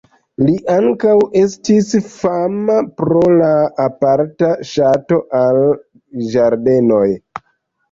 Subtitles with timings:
[0.43, 3.51] Li ankaŭ estis fama pro la
[3.85, 5.61] aparta ŝato al
[6.35, 7.07] ĝardenoj.